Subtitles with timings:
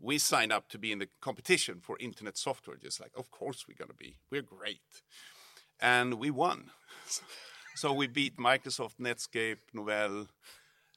[0.00, 2.76] we signed up to be in the competition for internet software.
[2.76, 4.16] Just like, of course we're gonna be.
[4.30, 5.02] We're great,
[5.80, 6.70] and we won.
[7.74, 10.28] so we beat Microsoft, Netscape, Novell.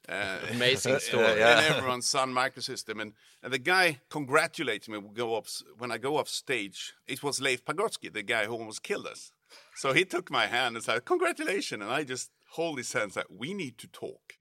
[0.07, 1.25] Uh, Amazing story.
[1.25, 4.99] and, and everyone's Sun Microsystem, and, and the guy congratulated me.
[5.13, 5.47] Go up
[5.77, 6.93] when I go off stage.
[7.07, 9.31] It was Leif Pagrotsky, the guy who almost killed us.
[9.75, 13.13] So he took my hand and said, "Congratulations!" And I just hold his hand and
[13.13, 14.33] said, "We need to talk."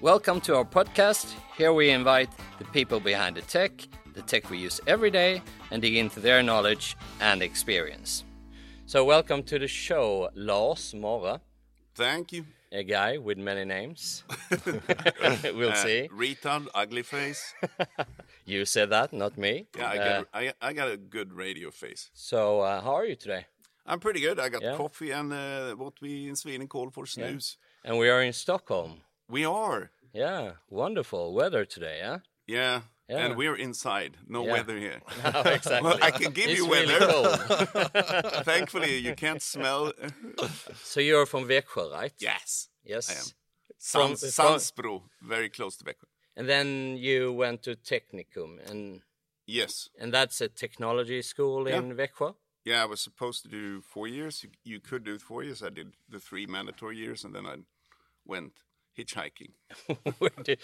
[0.00, 1.34] Welcome to our podcast.
[1.56, 3.72] Here we invite the people behind the tech,
[4.14, 8.24] the tech we use every day, and dig into their knowledge and experience.
[8.86, 11.40] So, welcome to the show, Lars Mårre.
[11.94, 12.44] Thank you.
[12.70, 14.24] a guy with many names.
[15.54, 16.08] we'll Uh, see.
[16.12, 17.54] retard, ugly face.
[18.44, 19.66] You said that, not me.
[19.76, 22.10] Yeah, I Uh, got, I, I got a good radio face.
[22.14, 23.46] so, uh, how are you today?
[23.86, 24.38] I'm pretty good.
[24.38, 24.76] I got Yeah.
[24.76, 27.56] coffee and uh, what we in Sweden call for snus.
[27.84, 29.00] And we are in Stockholm.
[29.28, 29.90] We are.
[30.12, 32.18] Yeah, wonderful weather today, yeah?
[32.46, 32.80] Yeah.
[33.08, 33.24] Yeah.
[33.26, 34.16] And we're inside.
[34.26, 34.52] No Yeah.
[34.52, 35.00] weather here.
[35.24, 35.82] Oh, exactly.
[35.88, 37.06] Well, I can give It's you really weather.
[37.12, 38.44] cold.
[38.44, 39.92] Thankfully, you can't smell.
[40.82, 42.12] so, you're from Växjö, right?
[42.18, 42.68] yes.
[42.84, 43.08] Yes.
[43.10, 43.18] I am.
[43.18, 46.04] From- Sans, from- Sandsbro, very close to Växjö.
[46.36, 49.00] And then you went to Teknikum, and
[49.46, 49.88] Yes.
[49.98, 51.78] and that's a technology school Yeah.
[51.78, 52.34] in Växjö.
[52.64, 54.42] Yeah, I was supposed to do four years.
[54.42, 55.62] You, you could do four years.
[55.62, 57.56] I did the three mandatory years, and then I
[58.26, 58.52] went
[58.98, 59.52] hitchhiking.
[60.44, 60.58] Did,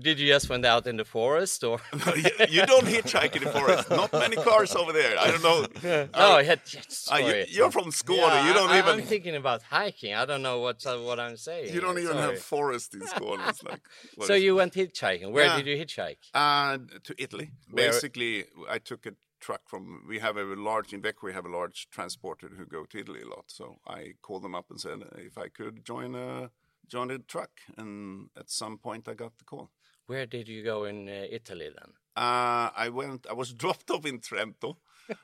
[0.00, 1.80] did you just went out in the forest or?
[2.16, 3.90] you, you don't hitchhike in the forest.
[3.90, 5.18] Not many cars over there.
[5.18, 5.66] I don't know.
[6.14, 6.60] no, I had.
[6.60, 7.40] Uh, Sorry.
[7.40, 8.16] you, you're from Skåne.
[8.18, 9.00] Yeah, you don't I, even.
[9.00, 10.14] I'm thinking about hiking.
[10.14, 11.74] I don't know what uh, what I'm saying.
[11.74, 12.34] you don't even sorry.
[12.34, 13.46] have forest in Skåne.
[13.48, 13.82] It's like.
[14.28, 15.30] So you went hitchhiking.
[15.32, 15.56] Where Yeah.
[15.56, 16.22] did you hitchhike?
[16.32, 17.50] Uh, to Italy.
[17.70, 20.04] Where- Basically, I took a truck from.
[20.08, 21.24] We have a large in Växjö.
[21.24, 23.44] We have a large transporter who go to Italy a lot.
[23.48, 26.50] So I called them up and said if I could join a
[26.88, 27.50] join a truck.
[27.76, 29.70] And at some point, I got the call.
[30.06, 31.92] Where did you go in uh, Italy then?
[32.16, 33.26] Uh, I went.
[33.28, 34.76] I was dropped off in Trento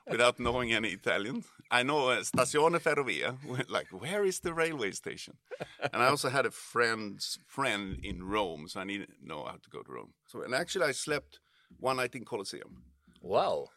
[0.08, 1.44] without knowing any Italian.
[1.70, 3.37] I know uh, Stazione Ferrovia.
[3.69, 5.34] Like, where is the railway station?
[5.93, 9.53] And I also had a friend's friend in Rome, so I needed to know how
[9.53, 10.15] to go to Rome.
[10.26, 11.41] So, and actually, I slept
[11.78, 12.82] one night in Colosseum
[13.22, 13.69] Wow.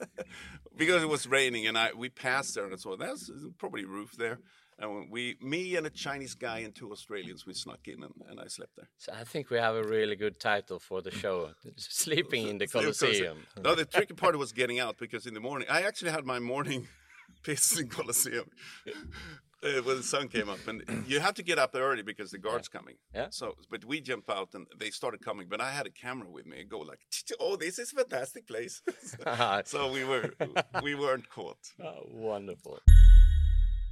[0.76, 3.86] because it was raining, and I we passed there, and I saw that's probably a
[3.86, 4.38] roof there.
[4.80, 8.40] And we, me, and a Chinese guy and two Australians, we snuck in, and, and
[8.40, 8.88] I slept there.
[8.96, 12.66] So I think we have a really good title for the show: "Sleeping in the
[12.66, 16.24] Colosseum." No, the tricky part was getting out because in the morning, I actually had
[16.24, 16.88] my morning
[17.42, 18.46] piss in Colosseum
[19.62, 22.38] uh, when the sun came up, and you have to get up early because the
[22.38, 22.96] guards coming.
[23.14, 23.26] Yeah.
[23.30, 26.46] So, but we jumped out and they started coming, but I had a camera with
[26.46, 27.00] me and go like,
[27.38, 28.82] "Oh, this is a fantastic place."
[29.64, 30.30] so we were
[30.82, 31.58] we weren't caught.
[31.82, 32.78] Oh, wonderful.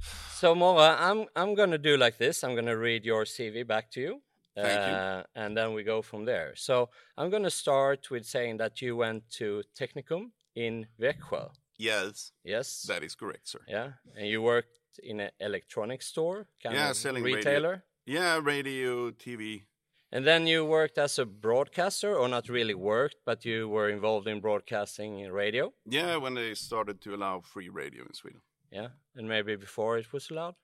[0.01, 2.43] So Mårre, I'm I'm gonna do like this.
[2.43, 4.21] I'm gonna read your CV back to you,
[4.55, 4.95] Thank you.
[4.95, 6.53] uh, and then we go from there.
[6.55, 11.49] So I'm gonna start with saying that you went to Teknikum in Växjö.
[11.77, 12.83] Yes, Yes.
[12.87, 13.59] that is correct, sir.
[13.67, 17.81] yeah, and you worked in an electronics store, kind Yeah, of selling radio.
[18.05, 19.65] Yeah, radio, TV.
[20.11, 24.27] And then you worked as a broadcaster, or not really worked, but you were involved
[24.27, 25.71] in broadcasting in radio.
[25.85, 28.41] Yeah, when they started to allow free radio in Sweden.
[28.71, 30.55] Yeah, and maybe before it was allowed.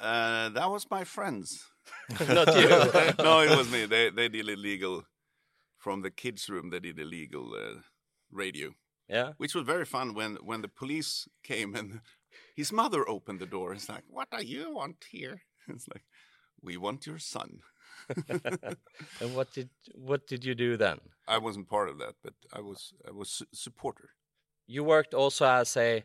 [0.00, 1.64] Uh, that was my friends.
[2.28, 2.68] Not you.
[3.24, 3.86] no, it was me.
[3.86, 5.04] They they did illegal
[5.76, 6.70] from the kids' room.
[6.70, 7.80] They did illegal uh,
[8.30, 8.74] radio,
[9.08, 9.32] yeah.
[9.38, 10.14] which was very fun.
[10.14, 12.00] When when the police came and
[12.54, 16.04] his mother opened the door, it's like, "What do you want here?" It's like,
[16.62, 17.60] "We want your son."
[19.20, 20.98] And what did what did you do then?
[21.26, 24.10] I wasn't part of that, but I was I was su- supporter.
[24.66, 26.04] You worked also as a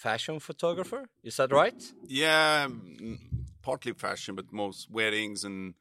[0.00, 1.08] fashion photographer.
[1.22, 1.82] Is that right?
[2.06, 3.18] Yeah, mm,
[3.62, 5.74] partly fashion, but most weddings and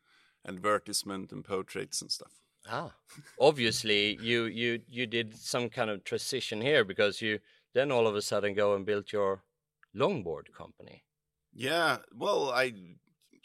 [0.47, 2.33] advertisement and portraits and stuff.
[2.67, 2.91] Ah,
[3.39, 7.39] obviously you you you did some kind of transition here because you
[7.73, 9.43] then all of a sudden go and built your
[9.95, 11.03] longboard company.
[11.53, 12.73] Yeah, well, I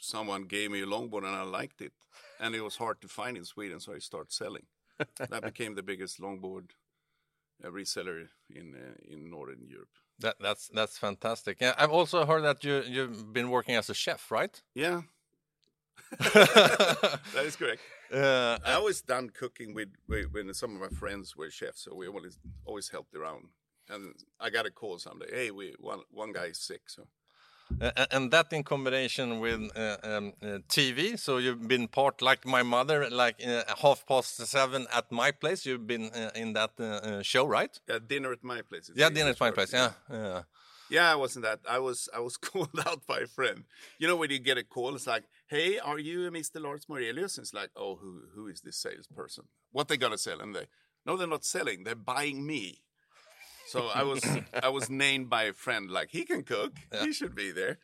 [0.01, 1.93] someone gave me a longboard and I liked it,
[2.41, 4.67] and it was hard to find in Sweden, so I started selling.
[5.19, 6.71] that became the biggest longboard
[7.63, 9.97] reseller in uh, in Northern Europe.
[10.21, 11.59] That, that's that's fantastic.
[11.61, 14.63] Yeah, I've also heard that you you've been working as a chef, right?
[14.75, 15.03] Yeah,
[16.19, 17.81] that is correct.
[18.13, 21.95] Uh, I always done cooking with, with when some of my friends were chefs, so
[21.95, 23.49] we always always helped around.
[23.89, 25.27] And I got a call someday.
[25.31, 27.07] Hey, we one one guy is sick, so
[28.13, 31.19] and that in combination with uh, um, uh, TV.
[31.19, 35.67] So you've been part, like my mother, like uh, half past seven at my place.
[35.67, 36.73] You've been uh, in that
[37.23, 37.79] show, right?
[37.89, 38.91] yeah, dinner at my place.
[38.95, 39.73] Yeah, dinner at my place.
[39.73, 40.43] Yeah, yeah.
[40.91, 41.61] Yeah, I wasn't that.
[41.69, 43.65] I was I was called out by a friend.
[43.99, 46.61] You know when you get a call, it's like, "Hey, are you Mr.
[46.61, 49.45] Lars Mårelius?" And it's like, "Oh, who who is this salesperson?
[49.73, 50.67] What they gonna sell?" And they,
[51.07, 51.85] "No, they're not selling.
[51.85, 52.84] They're buying me."
[53.67, 54.23] So I was
[54.63, 56.73] I was named by a friend like he can cook.
[57.03, 57.79] He should be there.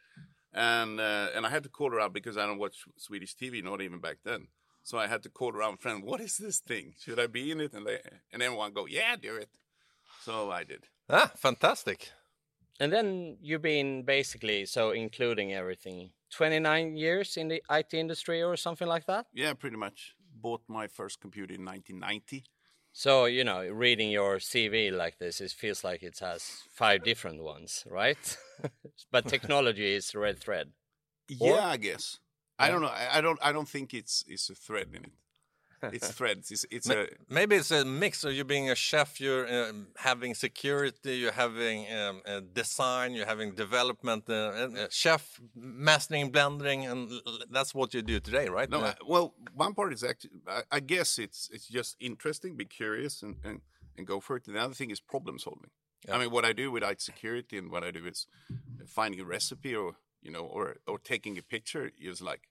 [0.53, 3.81] And uh, and I had to call around because I don't watch Swedish TV, not
[3.81, 4.49] even back then.
[4.83, 6.95] So I had to call around friend, what is this thing?
[6.99, 7.73] Should I be in it?
[7.75, 8.01] And they
[8.33, 9.51] and everyone go, yeah, do it.
[10.23, 10.85] So I did.
[11.09, 12.11] Ah, fantastic.
[12.81, 18.57] And then you've been basically, so including everything, 29 years in the IT industry or
[18.57, 19.27] something like that?
[19.35, 20.15] Yeah, pretty much.
[20.35, 22.45] Bought my first computer in 1990.
[22.93, 27.43] So, you know, reading your CV like this, it feels like it has five different
[27.43, 28.37] ones, right?
[29.13, 30.73] but technology is the red thread.
[31.29, 32.19] Yeah, I guess.
[32.59, 32.89] I don't know.
[32.89, 33.39] I, I don't.
[33.43, 35.13] I don't think it's it's a thread in it.
[35.83, 36.51] It's threads.
[36.51, 38.19] It's it's a Maybe it's a mix.
[38.19, 43.27] So you're being a chef, you're um, having security, you're having um, uh, design, you're
[43.27, 47.11] having development, uh, uh, chef mastering, blending, and
[47.51, 48.69] that's what you do today, right?
[48.71, 48.81] no.
[48.81, 50.31] Uh, I, well, one part is actually.
[50.47, 52.57] I, I guess it's it's just interesting.
[52.57, 53.61] Be curious and and,
[53.97, 54.47] and go for it.
[54.47, 55.71] And the other thing is problem solving.
[56.11, 58.27] I mean, what I do with IT security and what I do is
[58.87, 62.49] finding a recipe or you know or or taking a picture is like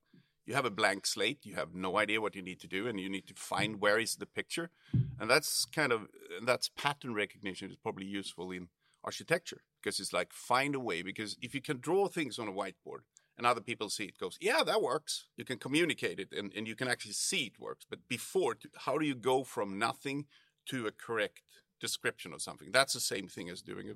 [0.50, 1.46] you have a blank slate.
[1.46, 4.00] You have no idea what you need to do and you need to find where
[4.00, 4.72] is the picture.
[5.20, 6.08] And that's kind of
[6.44, 8.70] that's pattern recognition is probably useful in
[9.04, 12.52] architecture because it's like find a way because if you can draw things on a
[12.52, 13.04] whiteboard
[13.38, 15.28] and other people see it goes yeah that works.
[15.38, 17.86] You can communicate it and, and you can actually see it works.
[17.88, 20.26] But before how do you go from nothing
[20.70, 21.44] to a correct
[21.80, 22.72] description of something?
[22.72, 23.94] That's the same thing as doing a,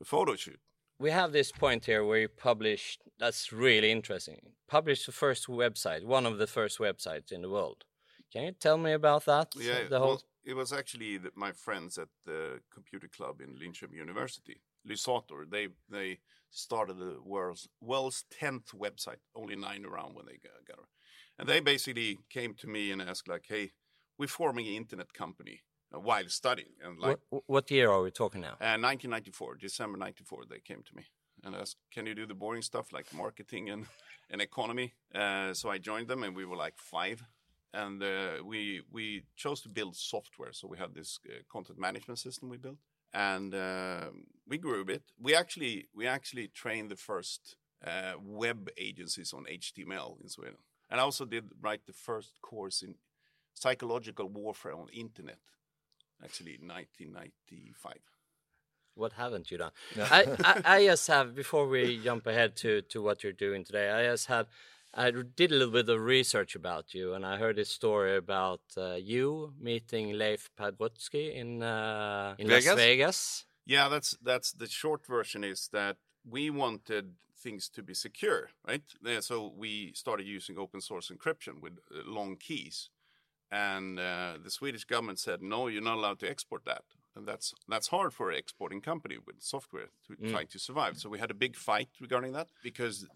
[0.00, 0.60] a photo shoot
[1.02, 4.52] We have this point here where you published, that's really interesting.
[4.68, 7.82] Published the first website, one of the first websites in the world.
[8.32, 9.48] Can you tell me about that?
[9.56, 10.08] Yeah, the whole.
[10.08, 15.50] well, it was actually the, my friends at the computer club in Linköping University, Lysator.
[15.50, 16.20] They they
[16.50, 19.22] started the world's world's tenth website.
[19.34, 20.86] Only nine around when they got, got.
[21.36, 23.72] And they basically came to me and asked like, "Hey,
[24.18, 25.62] we're forming an internet company
[26.00, 28.56] while studying." And like what, what year are we talking now?
[28.60, 31.04] uh, 1994, December 94, they came to me
[31.44, 33.86] and asked, "Can you do the boring stuff like marketing and,
[34.30, 37.22] and economy?" Uh, so I joined them, and we were like five,
[37.72, 40.52] and uh, we we chose to build software.
[40.52, 42.78] So we had this uh, content management system we built,
[43.12, 44.10] and uh,
[44.46, 45.02] we grew a bit.
[45.18, 47.56] We actually we actually trained the first
[47.86, 50.58] uh, web agencies on HTML in Sweden,
[50.90, 52.94] and I also did write the first course in
[53.54, 55.38] psychological warfare on internet.
[56.24, 57.94] Actually, 1995.
[58.94, 59.70] What haven't you done?
[59.98, 63.90] I, I, I just have, before we jump ahead to, to what you're doing today,
[63.90, 64.46] I just have,
[64.94, 68.60] I did a little bit of research about you and I heard a story about
[68.76, 72.66] uh, you meeting Leif Pagrotsky in, uh, in Vegas?
[72.66, 73.44] Las Vegas.
[73.64, 75.96] Yeah, that's that's the short version is that
[76.28, 78.82] we wanted things to be secure, right?
[79.20, 82.90] So we started using open source encryption with uh, long keys,
[83.52, 86.84] and uh, the Swedish government said, "No, you're not allowed to export that."
[87.14, 90.96] And that's that's hard for an exporting company with software to trying to survive.
[90.96, 93.06] So we had a big fight regarding that because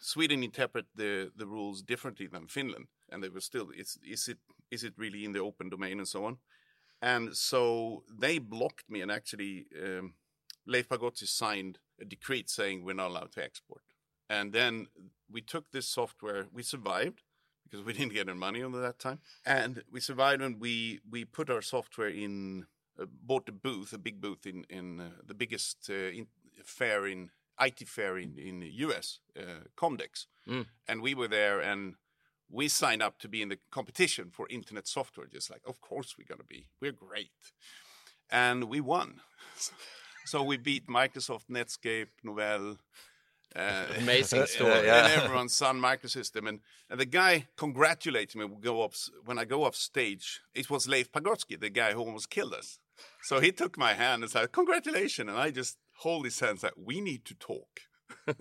[0.00, 4.38] Sweden interpret the the rules differently than Finland, and they were still it's is it
[4.70, 6.38] is it really in the open domain and so on.
[7.02, 10.14] And so they blocked me, and actually, um,
[10.66, 13.82] Leif Pagrotsky signed a decree saying we're not allowed to export.
[14.28, 14.86] And then
[15.30, 16.46] we took this software.
[16.50, 17.22] We survived
[17.68, 20.42] because we didn't get any money on that time, and we survived.
[20.42, 22.66] And we we put our software in,
[23.00, 26.26] uh, bought a booth, a big booth in in uh, the biggest uh, in,
[26.64, 29.20] fair in IT fair in in the U.S.
[29.38, 30.26] Uh, Comdex,
[30.88, 31.94] and we were there and
[32.50, 36.14] we signed up to be in the competition for internet software just like of course
[36.16, 37.30] we're going to be we're great
[38.30, 39.20] and we won
[40.24, 42.78] so we beat microsoft netscape novell
[43.98, 44.70] Amazing story.
[44.70, 45.04] Yeah, yeah.
[45.06, 46.60] and everyone's sun microsystem and,
[46.90, 48.94] and the guy congratulated me we go up
[49.24, 52.78] when i go off stage it was leif pagrotsky the guy who almost killed us
[53.22, 56.60] so he took my hand and said congratulations and i just hold his hand and
[56.60, 57.80] said we need to talk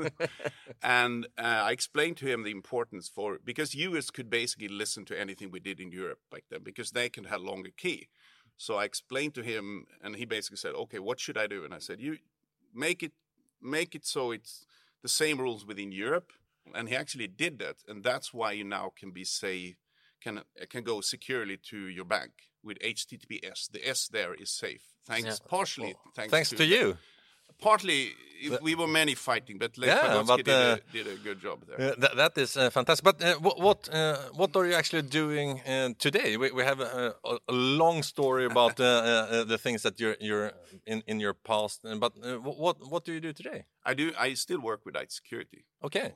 [0.84, 5.20] and uh, I explained to him the importance for because US could basically listen to
[5.20, 8.10] anything we did in Europe back then because they can have longer key.
[8.58, 11.74] So I explained to him, and he basically said, "Okay, what should I do?" And
[11.74, 12.18] I said, "You
[12.74, 13.12] make it
[13.62, 14.66] make it so it's
[15.06, 16.30] the same rules within Europe."
[16.78, 19.76] And he actually did that, and that's why you now can be say
[20.24, 20.36] can
[20.74, 22.32] can go securely to your bank
[22.68, 23.60] with HTTPS.
[23.76, 25.50] The S there is safe, thanks Yeah.
[25.56, 26.98] partially thanks, Thanks to you.
[27.60, 28.14] Partly,
[28.62, 31.60] we were many fighting, but Leif Yeah, but, did, a, uh, did a good job
[31.68, 31.92] there.
[31.92, 33.04] Uh, that, that is uh, fantastic.
[33.04, 36.38] But uh, what what, uh, what are you actually doing uh, today?
[36.38, 40.52] We, we have a, a, long story about uh, uh, the things that you're you're
[40.86, 41.86] in in your past.
[41.86, 43.66] uh, But uh, what what do you do today?
[43.86, 44.12] I do.
[44.18, 45.66] I still work with IT security.
[45.82, 46.14] Okay.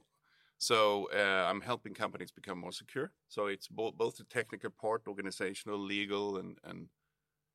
[0.58, 3.12] So uh, I'm helping companies become more secure.
[3.28, 6.90] So it's both both the technical part, organizational, legal, and and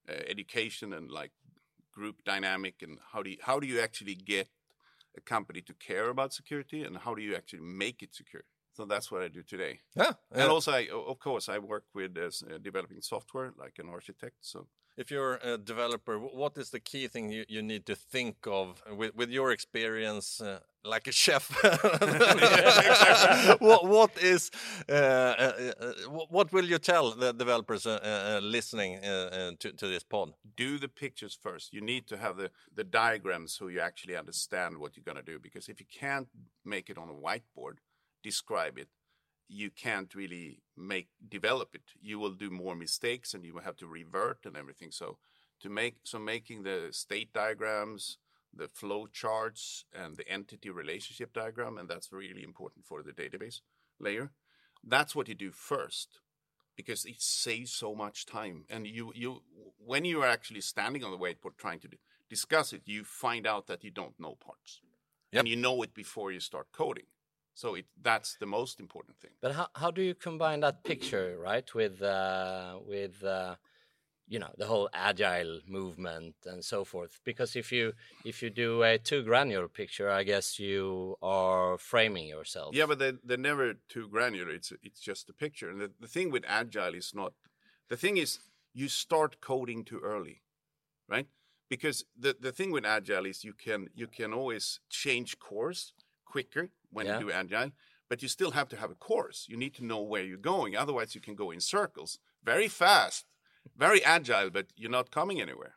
[0.08, 1.32] uh, education, and like
[1.94, 4.48] group dynamic, and how do you, how do you actually get
[5.16, 8.44] a company to care about security, and how do you actually make it secure?
[8.76, 9.80] So that's what I do today.
[9.94, 14.36] Yeah, And also, I, of course, I work with uh, developing software like an architect.
[14.40, 18.36] So if you're a developer, what is the key thing you, you need to think
[18.46, 21.50] of with, with your experience, uh, like a chef?
[23.60, 24.50] what, what is
[24.88, 25.92] uh, uh, uh
[26.28, 30.34] what will you tell the developers uh, uh, listening to, to this pod?
[30.56, 31.72] Do the pictures first.
[31.72, 35.32] You need to have the, the diagrams so you actually understand what you're going to
[35.32, 35.38] do.
[35.38, 36.28] Because if you can't
[36.64, 37.78] make it on a whiteboard,
[38.22, 38.88] describe it,
[39.48, 41.82] you can't really make develop it.
[42.00, 44.90] You will do more mistakes and you will have to revert and everything.
[44.90, 45.18] So
[45.60, 48.18] to make so making the state diagrams,
[48.56, 53.60] the flow charts, and the entity relationship diagram, and that's really important for the database
[53.98, 54.30] layer.
[54.82, 56.20] That's what you do first
[56.76, 58.64] because it saves so much time.
[58.68, 59.42] And you you
[59.78, 61.88] when you are actually standing on the whiteboard trying to
[62.28, 64.80] discuss it, you find out that you don't know parts.
[65.32, 65.40] Yep.
[65.40, 67.06] And you know it before you start coding.
[67.54, 69.30] So it, that's the most important thing.
[69.40, 73.54] But how, how do you combine that picture, right, with uh, with uh,
[74.26, 77.20] you know the whole agile movement and so forth?
[77.24, 77.92] Because if you
[78.24, 82.74] if you do a too granular picture, I guess you are framing yourself.
[82.74, 84.50] Yeah, but they're, they're never too granular.
[84.50, 85.70] It's it's just a picture.
[85.70, 87.32] And the, the thing with agile is not.
[87.88, 88.38] The thing is
[88.72, 90.42] you start coding too early,
[91.08, 91.26] right?
[91.68, 95.92] Because the, the thing with agile is you can you can always change course
[96.24, 97.18] quicker when yeah.
[97.18, 97.70] you do agile,
[98.08, 99.46] but you still have to have a course.
[99.48, 100.76] You need to know where you're going.
[100.76, 103.24] Otherwise, you can go in circles very fast,
[103.76, 105.76] very agile, but you're not coming anywhere.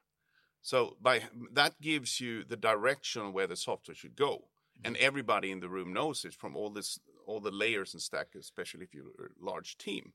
[0.62, 4.50] So by that gives you the direction where the software should go,
[4.84, 5.06] and mm-hmm.
[5.06, 8.84] everybody in the room knows it from all this, all the layers and stack, especially
[8.84, 10.14] if you're a large team.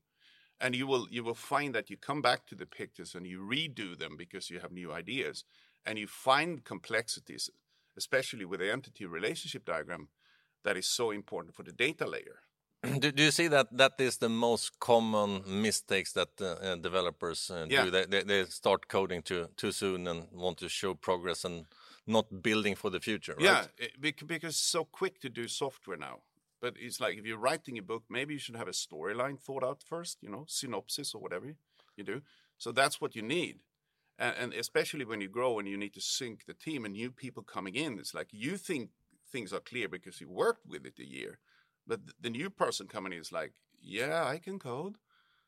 [0.61, 3.39] And you will you will find that you come back to the pictures and you
[3.39, 5.43] redo them because you have new ideas,
[5.85, 7.49] and you find complexities,
[7.97, 10.09] especially with the entity relationship diagram
[10.63, 12.41] that is so important for the data layer.
[12.99, 17.49] do, do, you see that that is the most common mistakes that uh, uh, developers
[17.49, 17.85] uh, yeah.
[17.85, 17.91] do?
[17.91, 21.65] They, they, they, start coding too too soon and want to show progress and
[22.05, 23.35] not building for the future.
[23.35, 23.45] Right?
[23.45, 26.19] Yeah, it, because it's so quick to do software now.
[26.61, 29.63] But it's like if you're writing a book, maybe you should have a storyline thought
[29.63, 30.17] out first.
[30.21, 31.55] You know, synopsis or whatever
[31.95, 32.21] you do.
[32.57, 33.59] So that's what you need.
[34.19, 37.11] And, and especially when you grow and you need to sync the team and new
[37.11, 38.89] people coming in, it's like you think
[39.31, 41.39] things are clear because you worked with it a year.
[41.85, 44.97] But the new person coming in is like, yeah, I can code.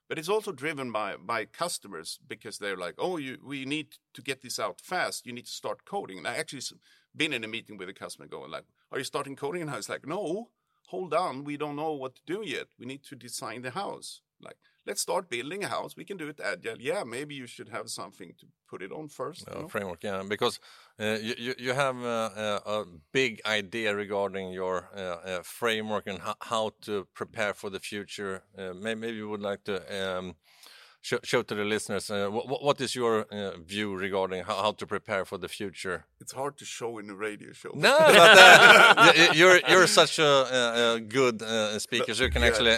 [0.08, 4.22] But it's also driven by by customers because they're like, oh, you, we need to
[4.22, 5.26] get this out fast.
[5.26, 6.20] You need to start coding.
[6.20, 6.62] And I actually
[7.16, 9.64] been in a meeting with a customer going like, are you starting coding?
[9.64, 10.50] And I was like, no,
[10.88, 12.68] hold on, we don't know what to do yet.
[12.78, 14.22] We need to design the house.
[14.42, 15.96] Like, let's start building a house.
[15.96, 16.80] We can do it agile.
[16.80, 19.48] Yeah, maybe you should have something to put it on first.
[19.48, 20.60] Uh, framework, yeah, because
[21.00, 26.20] uh, you you have uh, uh, a big idea regarding your uh, uh, framework and
[26.42, 28.44] how to prepare for the future.
[28.76, 29.76] maybe you would like to.
[29.90, 30.36] Um,
[31.08, 34.72] show, show, to the listeners uh, what, what is your uh, view regarding how, how,
[34.82, 38.38] to prepare for the future it's hard to show in a radio show no but
[38.38, 40.32] uh, you're you're such a,
[40.96, 41.38] a good
[41.88, 42.50] speaker so you can yeah.
[42.50, 42.76] actually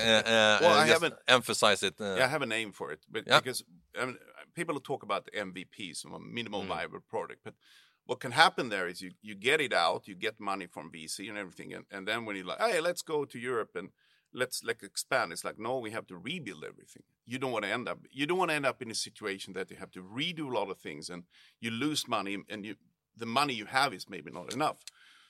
[0.61, 3.39] well, I haven't, emphasize it yeah i have a name for it but yeah.
[3.39, 3.63] because
[3.99, 4.17] I mean,
[4.57, 6.67] people talk about MVPs, so um, a minimal mm.
[6.67, 7.53] viable product, but
[8.05, 11.29] what can happen there is you, you get it out, you get money from VC
[11.29, 13.89] and everything, and, and then when you're like, hey, let's go to Europe and
[14.37, 17.03] let's like expand, it's like, no, we have to rebuild everything.
[17.25, 19.53] You don't want to end up you don't want to end up in a situation
[19.53, 21.23] that you have to redo a lot of things and
[21.59, 22.75] you lose money and you
[23.15, 24.77] the money you have is maybe not enough.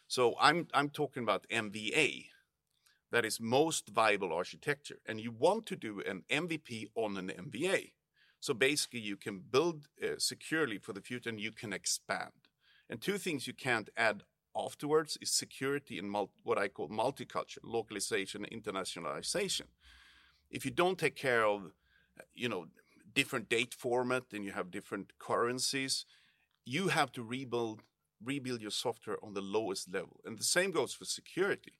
[0.07, 2.25] So I'm I'm talking about MVA.
[3.11, 4.97] That is most viable architecture.
[5.05, 7.91] And you want to do an MVP on an MVA.
[8.41, 12.33] So basically, you can build uh, securely for the future and you can expand.
[12.89, 14.23] And two things you can't add
[14.57, 19.67] afterwards is security and what I call multicultural, localization, internationalization.
[20.49, 21.71] If you don't take care of,
[22.33, 22.67] you know,
[23.13, 26.05] different date format and you have different currencies,
[26.65, 27.81] you have to rebuild
[28.23, 30.19] rebuild your software on the lowest level.
[30.25, 31.73] And the same goes for security.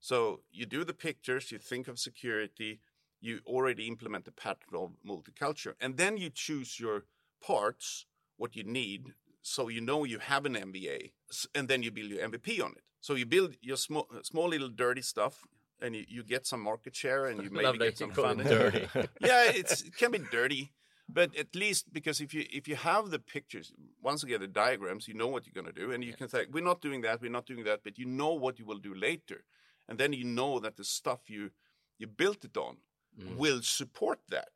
[0.00, 2.80] So you do the pictures, you think of security,
[3.20, 7.04] you already implement the pattern of multicultural, and then you choose your
[7.40, 9.14] parts, what you need,
[9.46, 11.12] so you know you have an MVA,
[11.54, 12.84] and then you build your MVP on it.
[13.00, 15.44] So you build your small, uh, small little dirty stuff,
[15.82, 18.38] and you, you get some market share, and you maybe get some fun.
[18.38, 18.88] Dirty.
[19.20, 20.72] yeah, it's, it can be dirty,
[21.08, 23.70] but at least because if you if you have the pictures,
[24.02, 26.16] once again the diagrams, you know what you're going to do, and you yeah.
[26.16, 28.64] can say we're not doing that, we're not doing that, but you know what you
[28.64, 29.44] will do later,
[29.88, 31.50] and then you know that the stuff you
[31.98, 32.78] you built it on
[33.36, 34.48] will support that.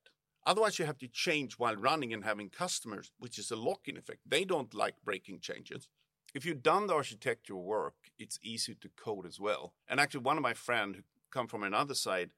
[0.48, 4.20] Otherwise, you have to change while running and having customers, which is a lock-in effect.
[4.26, 5.88] They don't like breaking changes.
[6.34, 9.74] If you've done the architectural work, it's easy to code as well.
[9.86, 12.30] And actually, one of my friends who come from another side,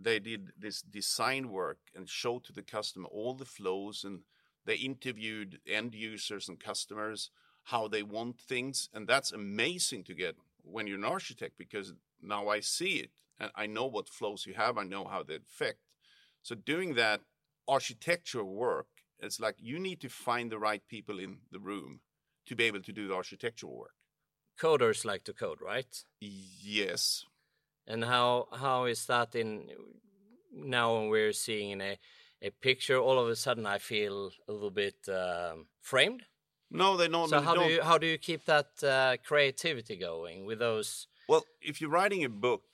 [0.00, 4.20] they did this design work and showed to the customer all the flows, and
[4.64, 7.30] they interviewed end users and customers
[7.64, 12.46] how they want things, and that's amazing to get when you're an architect because now
[12.46, 15.80] I see it and I know what flows you have, I know how they affect.
[16.42, 17.22] So doing that
[17.68, 18.86] architectural work,
[19.18, 22.00] it's like you need to find the right people in the room
[22.46, 23.94] to be able to do the architectural work.
[24.60, 26.04] Coders like to code, right?
[26.20, 27.24] Yes.
[27.86, 29.68] And how how is that in
[30.52, 31.98] now when we're seeing in a
[32.42, 32.98] a picture?
[32.98, 36.22] All of a sudden, I feel a little bit um, framed.
[36.70, 37.28] No, they don't.
[37.28, 37.68] So how don't.
[37.68, 41.06] do you how do you keep that uh, creativity going with those?
[41.28, 42.64] Well, if you're writing a book,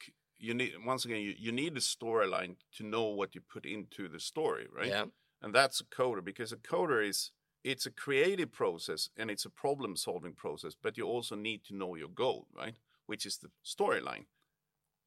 [0.43, 4.09] you need once again you, you need a storyline to know what you put into
[4.09, 4.89] the story, right?
[4.89, 5.05] Yeah.
[5.41, 7.33] And that's a coder because a coder is
[7.65, 11.75] it's a creative process and it's a problem solving process, but you also need to
[11.77, 12.77] know your goal, right?
[13.07, 14.27] Which is the storyline.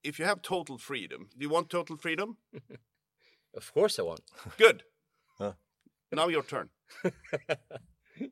[0.04, 2.38] If you have total freedom, do you want total freedom?
[3.58, 4.22] Of course, I want.
[4.58, 4.84] Good.
[5.38, 5.54] Huh.
[6.12, 6.70] Now your turn.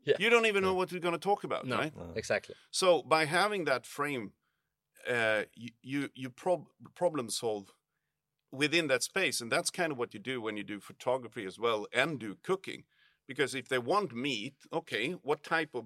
[0.06, 0.16] Yeah.
[0.18, 1.94] You don't even know what you're going to talk about, No, right?
[1.94, 2.14] Uh-huh.
[2.16, 2.56] exactly.
[2.72, 4.32] So by having that frame,
[5.10, 5.44] uh,
[5.82, 7.72] you you, prob- problem solve
[8.52, 11.60] within that space, and that's kind of what you do when you do photography as
[11.60, 12.84] well and do cooking.
[13.28, 15.86] Because if they want meat, okay, what type of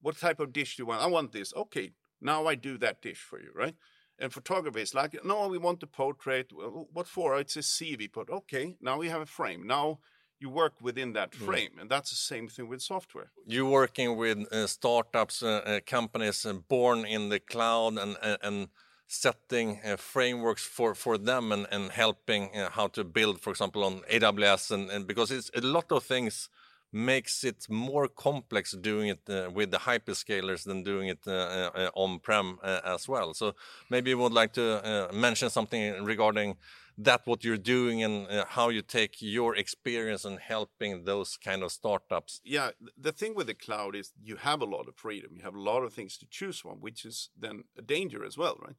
[0.00, 1.02] what type of dish do you want?
[1.02, 1.52] I want this.
[1.54, 3.74] Okay, now I do that dish for you, right?
[4.20, 6.52] And photography is like, no, we want the portrait.
[6.52, 7.38] Well, What for?
[7.38, 8.30] It's a CV put.
[8.30, 9.66] Okay, now we have a frame.
[9.66, 9.98] Now
[10.40, 13.30] you work within that frame, and that's the same thing with software.
[13.46, 18.38] You're working with uh, startups, uh, uh, companies uh, born in the cloud, and and,
[18.42, 18.68] and
[19.06, 23.84] setting uh, frameworks for for them, and and helping uh, how to build, for example,
[23.84, 26.48] on AWS, and, and because it's a lot of things
[26.92, 31.70] makes it more complex doing it uh, with the hyperscalers than doing it uh, uh,
[31.74, 33.34] uh, on-prem uh, as well.
[33.34, 33.54] So
[33.90, 36.56] maybe you would like to uh, mention something regarding
[36.98, 41.62] that what you're doing and uh, how you take your experience in helping those kind
[41.62, 42.40] of startups?
[42.44, 45.30] Yeah the thing with the cloud is you have a lot of freedom.
[45.36, 48.36] You have a lot of things to choose from which is then a danger as
[48.36, 48.76] well right?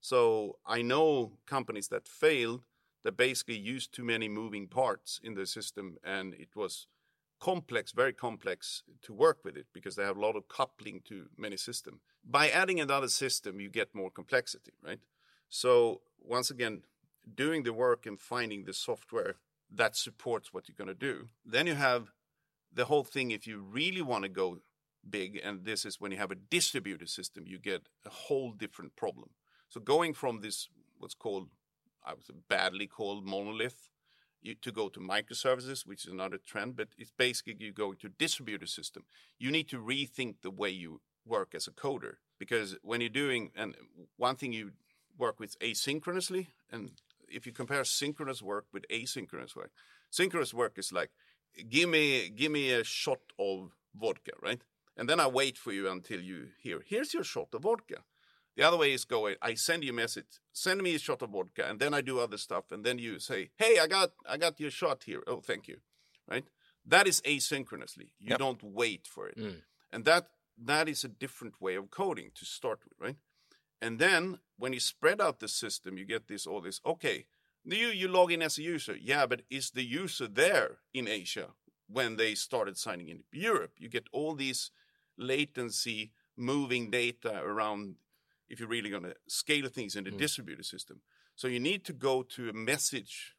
[0.00, 2.62] So i know companies that failed
[3.04, 6.86] that basically used too many moving parts in the system and it was
[7.40, 11.26] complex very complex to work with it because they have a lot of coupling to
[11.38, 15.00] many systems by adding another system you get more complexity right?
[15.48, 16.82] So once again
[17.34, 19.36] doing the work and finding the software
[19.72, 21.28] that supports what you're going to do.
[21.44, 22.10] Then you have
[22.72, 24.58] the whole thing if you really want to go
[25.08, 28.96] big and this is when you have a distributed system you get a whole different
[28.96, 29.30] problem.
[29.68, 31.48] So going from this what's called
[32.04, 33.88] i say badly called monolith
[34.42, 38.08] you, to go to microservices which is another trend but it's basically you go to
[38.08, 39.04] distributed system.
[39.38, 43.50] You need to rethink the way you work as a coder because when you're doing
[43.56, 43.74] and
[44.16, 44.72] one thing you
[45.18, 46.90] work with asynchronously and
[47.30, 49.70] if you compare synchronous work with asynchronous work
[50.10, 51.10] synchronous work is like
[51.68, 54.62] give me give me a shot of vodka, right?
[54.96, 58.02] And then I wait for you until you hear, here's your shot of vodka.
[58.56, 61.30] The other way is going, I send you a message, send me a shot of
[61.30, 64.36] vodka, and then I do other stuff, and then you say, Hey, I got I
[64.36, 65.22] got your shot here.
[65.26, 65.78] Oh, thank you.
[66.28, 66.44] Right?
[66.84, 68.10] That is asynchronously.
[68.18, 68.38] You Yep.
[68.38, 69.38] don't wait for it.
[69.38, 69.62] Mm.
[69.92, 70.28] And that
[70.62, 73.16] that is a different way of coding to start with, right?
[73.80, 77.24] And then when you spread out the system, you get this all this, okay,
[77.64, 78.96] you you log in as a user.
[78.96, 81.48] Yeah, but is the user there in Asia
[81.88, 83.72] when they started signing in Europe?
[83.78, 84.70] You get all these
[85.18, 87.96] latency moving data around
[88.48, 90.16] if you're really going to scale things in the hmm.
[90.16, 91.00] distributed system.
[91.36, 93.36] So you need to go to a message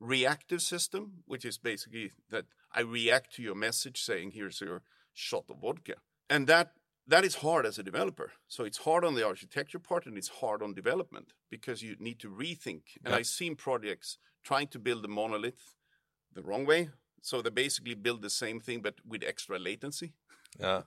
[0.00, 5.44] reactive system, which is basically that I react to your message saying, here's your shot
[5.48, 5.94] of vodka.
[6.28, 6.72] And that
[7.08, 8.32] that is hard as a developer.
[8.48, 12.18] So it's hard on the architecture part and it's hard on development because you need
[12.20, 12.82] to rethink.
[13.04, 13.16] And Yeah.
[13.16, 15.74] I've seen projects trying to build a monolith
[16.32, 16.90] the wrong way.
[17.22, 20.12] So they basically build the same thing but with extra latency.
[20.60, 20.82] Yeah.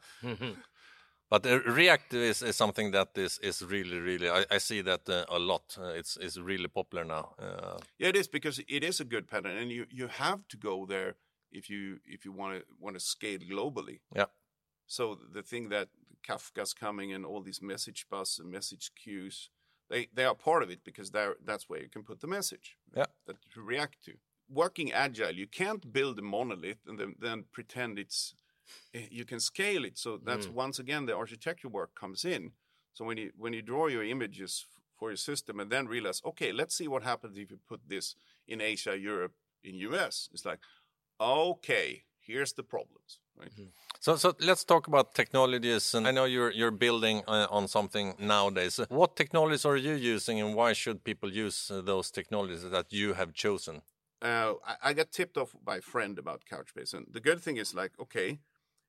[1.29, 5.08] But uh, React is, is something that is, is really, really, I, I see that
[5.08, 5.77] uh, a lot.
[5.77, 7.36] Uh, it's, it's really popular now.
[7.38, 10.58] Uh, Yeah, it is because it is a good pattern, and you you have to
[10.58, 11.15] go there
[11.51, 13.99] if you if you want to want to scale globally.
[14.15, 14.25] Yeah.
[14.89, 15.89] So the thing that
[16.28, 19.52] Kafka's coming and all these message bus and message queues,
[19.89, 22.75] they they are part of it because that's where you can put the message.
[22.95, 23.06] Yeah.
[23.28, 24.13] That you react to.
[24.49, 28.34] Working agile, you can't build a monolith and then, then pretend it's
[28.95, 29.97] eh, you can scale it.
[29.97, 32.52] So that's once again the architecture work comes in.
[32.93, 34.65] So when you when you draw your images
[34.97, 38.15] for your system and then realize, okay, let's see what happens if you put this
[38.47, 40.30] in Asia, Europe, in US.
[40.34, 40.60] It's like,
[41.21, 43.52] okay, here's the problems, right?
[43.52, 43.69] Mm-hmm.
[43.99, 45.93] So, so let's talk about technologies.
[45.93, 48.80] And I know you're you're building uh, on something nowadays.
[48.89, 53.13] What technologies are you using, and why should people use uh, those technologies that you
[53.13, 53.82] have chosen?
[54.21, 57.56] Uh, I, I, got tipped off by a friend about Couchbase, and the good thing
[57.56, 58.39] is like, okay,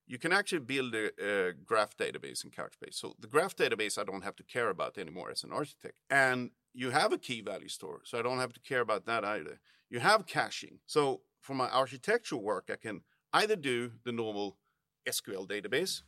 [0.09, 2.95] you can actually build a, a, graph database in Couchbase.
[2.95, 6.51] So the graph database I don't have to care about anymore as an architect, and
[6.73, 9.61] you have a key value store, so I don't have to care about that either.
[9.89, 14.57] You have caching, so for my architectural work, I can either do the normal
[15.09, 16.03] SQL database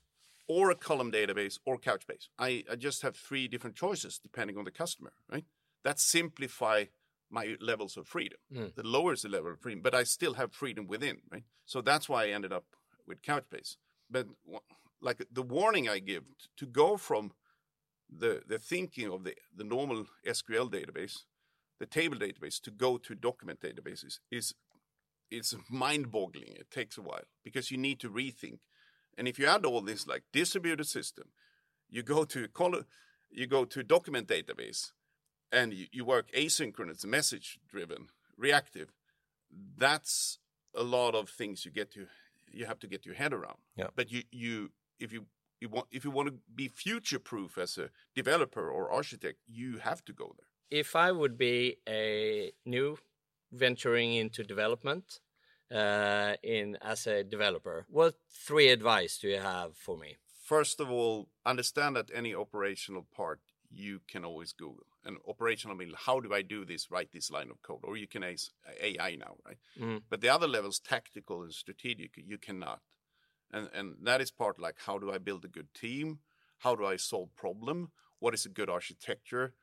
[0.48, 2.28] or a column database or Couchbase.
[2.38, 5.44] I, I just have three different choices depending on the customer, right?
[5.84, 6.84] That simplify
[7.30, 8.38] my levels of freedom.
[8.54, 8.74] Mm.
[8.74, 11.44] That lowers the level of freedom, but I still have freedom within, right?
[11.64, 12.64] So that's why I ended up
[13.06, 13.76] with Couchbase.
[14.10, 14.26] But
[15.00, 16.24] like the warning I give
[16.58, 17.32] to go from
[18.14, 21.24] the the thinking of the the normal SQL database,
[21.80, 24.54] the table database, to go to document databases is
[25.32, 26.54] it's mind-boggling.
[26.62, 28.58] It takes a while because you need to rethink
[29.16, 31.28] and if you add all this like distributed system,
[31.90, 32.74] you go to call
[33.30, 34.92] you go to document database
[35.50, 38.92] and you, you work asynchronous, message driven, reactive.
[39.76, 40.38] That's
[40.74, 42.06] a lot of things you get to
[42.50, 43.58] you have to get your head around.
[43.76, 43.88] Yeah.
[43.94, 45.26] But you you if you
[45.60, 49.78] you want if you want to be future proof as a developer or architect, you
[49.78, 50.46] have to go there.
[50.70, 52.96] If I would be a new
[53.52, 55.20] venturing into development,
[55.72, 57.86] uh, in as a developer.
[57.88, 60.16] What three advice do you have for me?
[60.44, 64.86] First of all, understand that any operational part you can always Google.
[65.04, 66.90] And operational means how do I do this?
[66.90, 69.56] Write this line of code, or you can AI now, right?
[69.80, 70.02] Mm.
[70.08, 72.80] But the other levels, tactical and strategic, you cannot.
[73.50, 76.20] And and that is part like how do I build a good team?
[76.58, 77.90] How do I solve problem?
[78.20, 79.54] What is a good architecture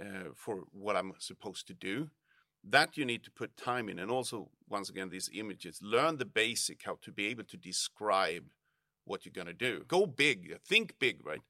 [0.00, 2.10] uh, for what I'm supposed to do?
[2.64, 3.98] That you need to put time in.
[3.98, 8.44] And also once again these images learn the basic how to be able to describe
[9.04, 9.84] what you're going to do.
[9.88, 11.42] Go big think big right?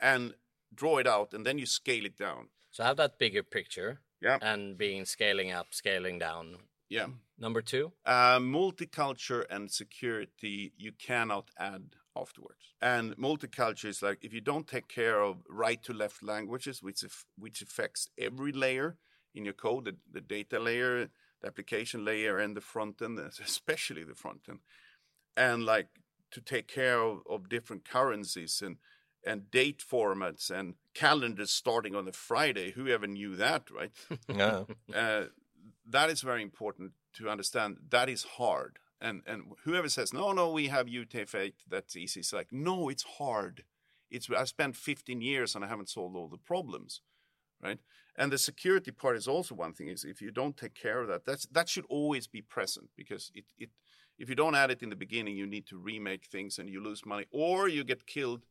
[0.00, 0.34] And
[0.74, 2.48] draw it out and then you scale it down.
[2.70, 4.38] So have that bigger picture yeah.
[4.40, 6.56] and being scaling up scaling down.
[6.88, 7.06] Yeah.
[7.38, 7.92] Number two?
[8.04, 12.74] Uh, multicultural and security you cannot add afterwards.
[12.82, 17.04] And multicultural is like if you don't take care of right to left languages which
[17.38, 18.96] which affects every layer
[19.34, 21.08] in your code, the, the data layer,
[21.40, 24.60] the application layer, and the front end, especially the front end,
[25.36, 25.88] and like
[26.30, 28.76] to take care of, of different currencies and
[29.26, 32.70] and date formats and calendars starting on a Friday.
[32.72, 33.90] Whoever knew that, right?
[34.34, 34.64] Yeah.
[34.94, 35.24] uh,
[35.86, 37.76] that is very important to understand.
[37.90, 38.78] That is hard.
[39.00, 42.20] And and whoever says no, no, we have UTF-8, that's easy.
[42.20, 43.64] It's like no, it's hard.
[44.10, 47.00] It's I spent 15 years and I haven't solved all the problems,
[47.62, 47.78] right?
[48.16, 51.08] and the security part is also one thing is if you don't take care of
[51.08, 53.70] that that's that should always be present because it, it
[54.18, 56.82] if you don't add it in the beginning you need to remake things and you
[56.82, 58.44] lose money or you get killed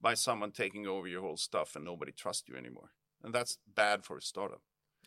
[0.00, 2.90] by someone taking over your whole stuff and nobody trusts you anymore.
[3.22, 4.60] And that's bad for a startup.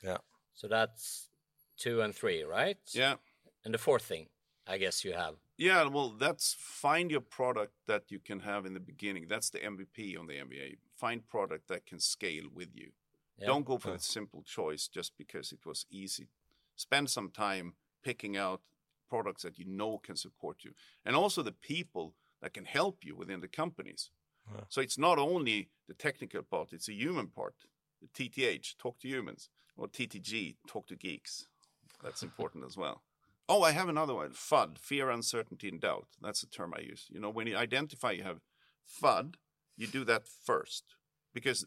[0.04, 0.18] Yeah.
[0.56, 1.30] So that's
[1.78, 2.78] two and three right?
[2.92, 3.16] Yeah.
[3.64, 4.28] And the fourth thing
[4.68, 5.36] i guess you have.
[5.58, 9.28] Yeah well that's find your product that you can have in the beginning.
[9.30, 12.92] That's the mvp on the mva find product that can scale with you
[13.40, 13.48] yeah.
[13.48, 16.28] Don't go for the simple choice just because it was easy.
[16.76, 17.74] Spend some time
[18.04, 18.62] picking out
[19.10, 20.74] products that you know can support you,
[21.06, 24.12] and also the people that can help you within the companies.
[24.54, 24.62] Yeah.
[24.70, 27.56] So it's not only the technical part; it's a human part.
[28.02, 31.48] The TTH, talk to humans, or TTG, talk to geeks.
[32.04, 33.04] That's important as well.
[33.52, 34.30] Oh, I have another one.
[34.30, 36.06] FUD, fear, uncertainty, and doubt.
[36.22, 37.08] That's the term I use.
[37.10, 38.42] You know, when you identify you have
[39.02, 39.38] FUD,
[39.76, 40.84] you do that first
[41.40, 41.66] because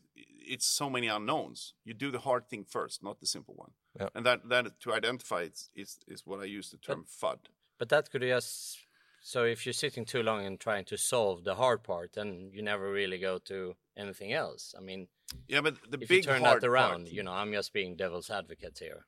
[0.55, 1.75] it's so many unknowns.
[1.85, 3.73] You do the hard thing first, not the simple one.
[3.99, 4.09] Yeah.
[4.15, 7.39] And that that to identify it is is what I use the term but, FUD.
[7.79, 8.79] But that could just
[9.23, 12.63] so if you're sitting too long and trying to solve the hard part, then you
[12.63, 14.75] never really go to anything else.
[14.77, 15.09] I mean,
[15.49, 17.97] yeah, but the if big you turn that around, part, you know, I'm just being
[17.97, 19.07] devil's advocate here.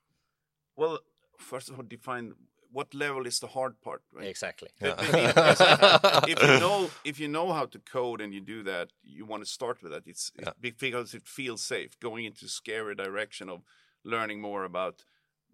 [0.77, 1.00] Well,
[1.38, 2.35] first of all, define
[2.74, 4.26] what level is the hard part, right?
[4.26, 4.68] Exactly.
[4.82, 4.94] Yeah.
[6.28, 9.44] if you know if you know how to code and you do that, you want
[9.44, 10.02] to start with that.
[10.06, 10.50] It's, yeah.
[10.60, 11.98] it's because it feels safe.
[12.00, 13.62] Going into scary direction of
[14.02, 15.04] learning more about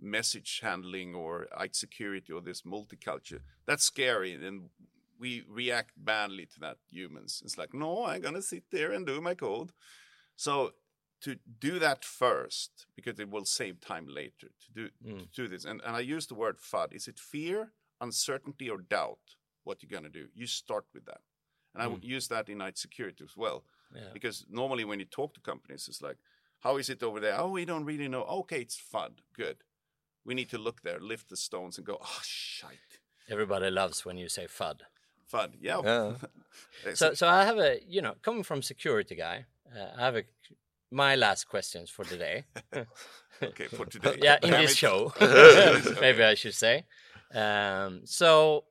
[0.00, 4.70] message handling or IT security or this multicultural, that's scary, and
[5.18, 6.78] we react badly to that.
[6.90, 9.72] Humans, it's like, no, I'm gonna sit there and do my code.
[10.36, 10.72] So
[11.22, 15.30] to do that first because it will save time later to do mm.
[15.32, 15.64] to do this.
[15.64, 16.92] And and I use the word FUD.
[16.92, 19.36] Is it fear, uncertainty, or doubt?
[19.64, 20.28] What you're gonna do?
[20.34, 21.20] You start with that,
[21.74, 21.84] and mm.
[21.84, 23.64] I would use that in IT security as well.
[23.94, 24.12] Yeah.
[24.12, 26.16] Because normally when you talk to companies, it's like,
[26.60, 27.38] How is it over there?
[27.38, 28.22] Oh, we don't really know.
[28.22, 29.12] Okay, it's fun.
[29.34, 29.58] Good.
[30.24, 31.98] We need to look there, lift the stones, and go.
[32.00, 33.00] Oh, shite.
[33.28, 34.80] Everybody loves when you say FUD.
[35.26, 35.52] Fun.
[35.60, 35.80] Yeah.
[35.84, 36.12] Yeah.
[36.94, 40.24] So, so I have a, you know, coming from security guy, uh, I have a,
[40.90, 42.44] my last questions for today.
[43.42, 44.18] okay, for today.
[44.22, 45.12] yeah, in this show,
[46.00, 46.84] maybe I should say.
[47.34, 48.64] Um, so,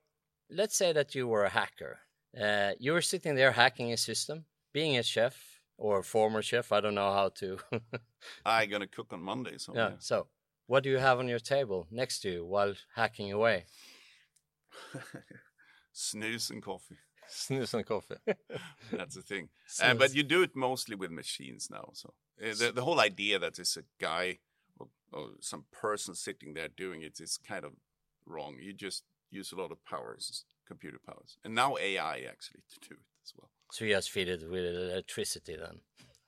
[0.50, 2.00] let's say that you were a hacker.
[2.40, 5.36] Uh, you were sitting there hacking a system, being a chef
[5.78, 6.72] or a former chef.
[6.72, 7.58] I don't know how to.
[8.46, 9.58] I'm gonna cook on Monday.
[9.58, 9.92] So yeah.
[10.00, 10.28] So,
[10.68, 13.66] what do you have on your table next to you while hacking away?
[15.96, 16.98] snus and coffee.
[17.30, 18.16] Snus and coffee.
[18.92, 19.50] That's the thing.
[19.82, 21.90] Uh, but you do it mostly with machines now.
[21.94, 24.40] So uh, the, the whole idea that it's a guy
[24.80, 27.74] or, or some person sitting there doing it is kind of
[28.26, 28.58] wrong.
[28.60, 32.96] You just use a lot of powers, computer powers, and now AI actually to do
[32.96, 33.50] it as well.
[33.72, 35.80] So you just feed it with electricity then.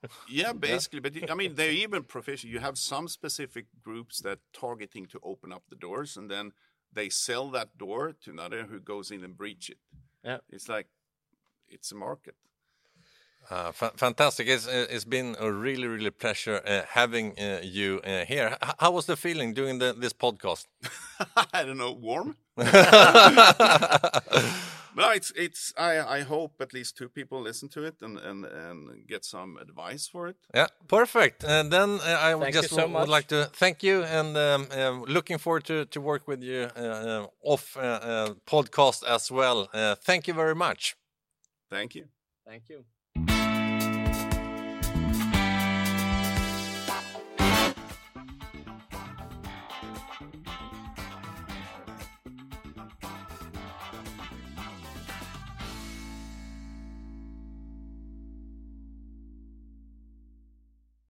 [0.27, 0.99] Yeah, basically.
[0.99, 2.51] But I mean, they're even professional.
[2.51, 6.53] You have some specific groups that targeting to open up the doors, and then
[6.91, 9.77] they sell that door to another who goes in and breach it.
[10.23, 10.37] Yeah.
[10.49, 10.87] It's like
[11.69, 12.35] it's a market.
[13.49, 14.47] Uh, fa- fantastic!
[14.47, 18.55] It's uh, it's been a really really pleasure uh, having uh, you uh, here.
[18.63, 20.67] H- how was the feeling doing the, this podcast?
[21.53, 22.37] I don't know, warm.
[24.95, 25.73] No, it's it's.
[25.77, 29.57] I I hope at least two people listen to it and and and get some
[29.57, 30.37] advice for it.
[30.53, 31.43] Yeah, perfect.
[31.43, 34.67] And then uh, I would Thank just so would like to thank you and um,
[34.71, 39.31] um, looking forward to, to work with you uh, uh, off uh, uh, podcast as
[39.31, 39.69] well.
[39.73, 40.95] Uh, thank you very much.
[41.69, 42.05] Thank you.
[42.45, 42.85] Thank you.